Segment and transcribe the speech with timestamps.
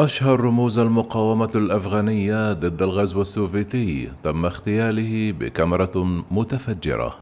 [0.00, 5.90] أشهر رموز المقاومة الأفغانية ضد الغزو السوفيتي تم اغتياله بكاميرا
[6.30, 7.18] متفجرة.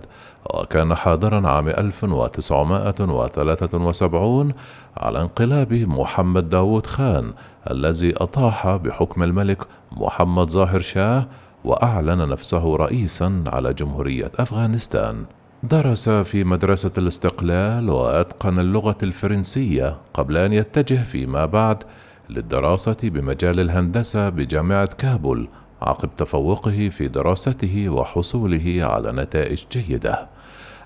[0.53, 4.51] وكان حاضرا عام 1973
[4.97, 7.33] على انقلاب محمد داوود خان
[7.71, 11.27] الذي أطاح بحكم الملك محمد ظاهر شاه
[11.63, 15.25] وأعلن نفسه رئيسا على جمهورية أفغانستان
[15.63, 21.83] درس في مدرسة الاستقلال وأتقن اللغة الفرنسية قبل أن يتجه فيما بعد
[22.29, 25.47] للدراسة بمجال الهندسة بجامعة كابول
[25.81, 30.27] عقب تفوقه في دراسته وحصوله على نتائج جيدة.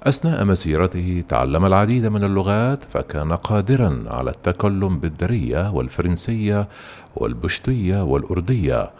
[0.03, 6.67] أثناء مسيرته تعلم العديد من اللغات فكان قادرا على التكلم بالدرية والفرنسية
[7.15, 8.91] والبشتية والأردية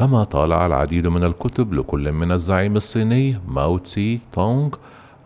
[0.00, 4.68] كما طالع العديد من الكتب لكل من الزعيم الصيني ماو تسي تونغ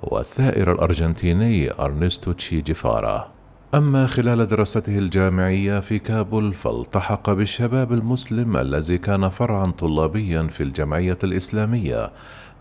[0.02, 3.28] والثائر الأرجنتيني أرنستو تشي جيفارا.
[3.74, 11.18] أما خلال دراسته الجامعية في كابول فالتحق بالشباب المسلم الذي كان فرعا طلابيا في الجمعية
[11.24, 12.10] الإسلامية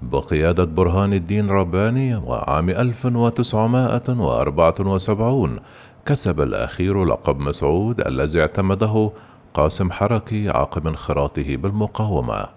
[0.01, 5.59] بقيادة برهان الدين رباني وعام 1974
[6.05, 9.11] كسب الأخير لقب مسعود الذي اعتمده
[9.53, 12.47] قاسم حركي عقب انخراطه بالمقاومة.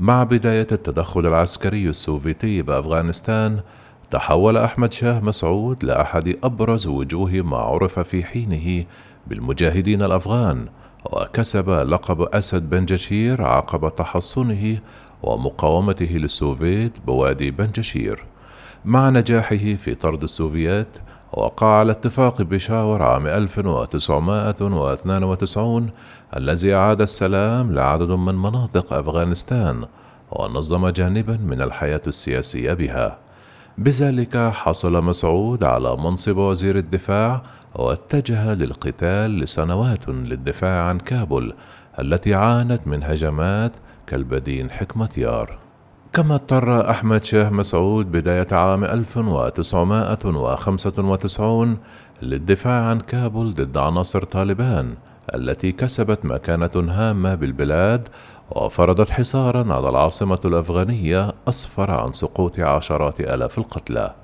[0.00, 3.60] مع بداية التدخل العسكري السوفيتي بأفغانستان
[4.10, 8.84] تحول أحمد شاه مسعود لأحد أبرز وجوه ما عرف في حينه
[9.26, 10.66] بالمجاهدين الأفغان
[11.04, 14.78] وكسب لقب أسد بنجشير عقب تحصنه
[15.22, 18.24] ومقاومته للسوفيت بوادي بنجشير
[18.84, 20.98] مع نجاحه في طرد السوفيات
[21.32, 25.90] وقع على اتفاق بشاور عام 1992
[26.36, 29.84] الذي أعاد السلام لعدد من مناطق أفغانستان
[30.30, 33.18] ونظم جانبا من الحياة السياسية بها.
[33.78, 37.42] بذلك حصل مسعود على منصب وزير الدفاع
[37.74, 41.52] واتجه للقتال لسنوات للدفاع عن كابل
[41.98, 43.72] التي عانت من هجمات
[44.06, 45.65] كالبدين حكمتيار.
[46.16, 51.78] كما اضطر أحمد شاه مسعود بداية عام 1995
[52.22, 54.94] للدفاع عن كابل ضد عناصر طالبان
[55.34, 58.08] التي كسبت مكانة هامة بالبلاد
[58.50, 64.14] وفرضت حصارا على العاصمة الأفغانية أسفر عن سقوط عشرات آلاف القتلى.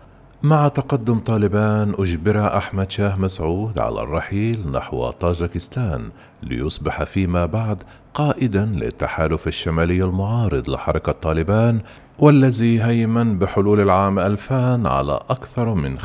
[0.43, 6.11] مع تقدم طالبان أجبر أحمد شاه مسعود على الرحيل نحو طاجكستان
[6.43, 7.83] ليصبح فيما بعد
[8.15, 11.81] قائدا للتحالف الشمالي المعارض لحركة طالبان
[12.19, 16.05] والذي هيمن بحلول العام 2000 على أكثر من 5%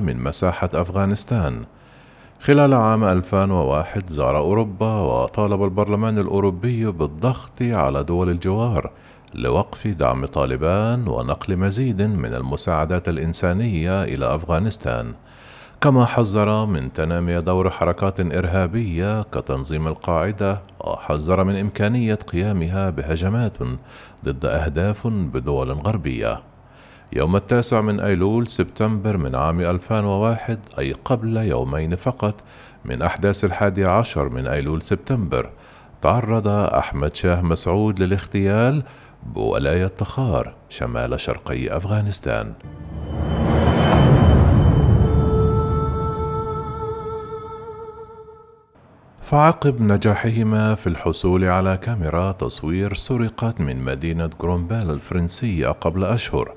[0.00, 1.64] من مساحة أفغانستان.
[2.40, 8.90] خلال عام 2001 زار أوروبا وطالب البرلمان الأوروبي بالضغط على دول الجوار
[9.34, 15.12] لوقف دعم طالبان ونقل مزيد من المساعدات الإنسانية إلى أفغانستان.
[15.82, 23.58] كما حذر من تنامي دور حركات إرهابية كتنظيم القاعدة وحذر من إمكانية قيامها بهجمات
[24.24, 26.42] ضد أهداف بدول غربية.
[27.12, 32.40] يوم التاسع من أيلول سبتمبر من عام 2001 أي قبل يومين فقط
[32.84, 35.50] من أحداث الحادي عشر من أيلول سبتمبر
[36.02, 38.82] تعرض أحمد شاه مسعود للاغتيال
[39.22, 42.52] بولاية تخار شمال شرقي أفغانستان.
[49.32, 56.52] فعقب نجاحهما في الحصول على كاميرا تصوير سرقت من مدينة جرومبال الفرنسية قبل أشهر.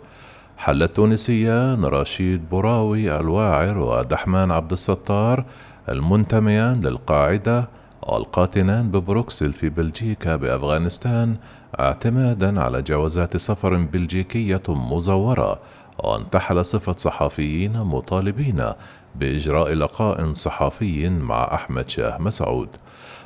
[0.57, 5.45] حل التونسيان رشيد بوراوي الواعر ودحمان عبد الستار
[5.89, 7.69] المنتميان للقاعدة
[8.09, 11.35] القاطنان ببروكسل في بلجيكا بأفغانستان
[11.79, 15.59] اعتمادا على جوازات سفر بلجيكية مزورة.
[16.03, 18.63] وانتحل صفة صحفيين مطالبين
[19.19, 22.69] بإجراء لقاء صحفي مع أحمد شاه مسعود.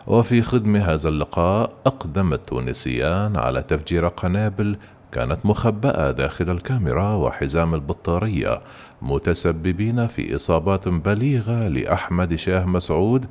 [0.08, 4.78] وفي خدم هذا اللقاء أقدم التونسيان على تفجير قنابل
[5.12, 8.60] كانت مخبأة داخل الكاميرا وحزام البطارية
[9.02, 13.26] متسببين في إصابات بليغة لأحمد شاه مسعود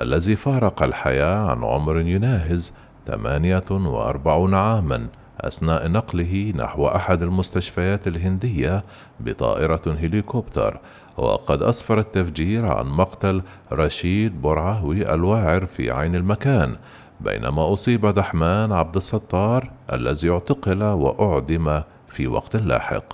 [0.00, 2.74] الذي فارق الحياة عن عمر يناهز
[3.06, 5.06] 48 عاما.
[5.40, 8.84] أثناء نقله نحو أحد المستشفيات الهندية
[9.20, 10.80] بطائرة هليكوبتر
[11.16, 13.42] وقد أسفر التفجير عن مقتل
[13.72, 16.76] رشيد برعاوي الواعر في عين المكان
[17.20, 23.04] بينما أصيب دحمان عبد الستار الذي اعتقل وأعدم في وقت لاحق.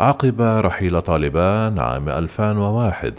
[0.00, 3.14] عقب رحيل طالبان عام 2001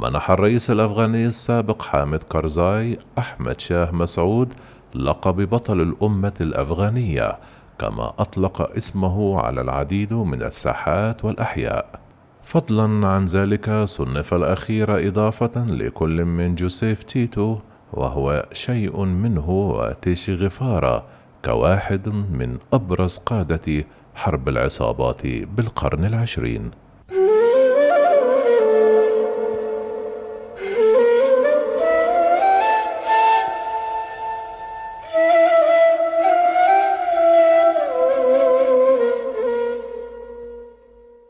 [0.00, 4.54] منح الرئيس الأفغاني السابق حامد كارزاي أحمد شاه مسعود
[4.94, 7.38] لقب بطل الأمة الأفغانية
[7.82, 12.00] كما أطلق اسمه على العديد من الساحات والأحياء.
[12.42, 17.58] فضلا عن ذلك صنف الأخير إضافة لكل من جوزيف تيتو
[17.92, 21.04] وهو شيء منه وتيشي غفارة
[21.44, 23.84] كواحد من أبرز قادة
[24.14, 26.70] حرب العصابات بالقرن العشرين.